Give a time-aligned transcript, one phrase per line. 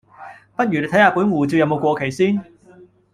[0.55, 2.43] 不如你睇下本護照有冇過期先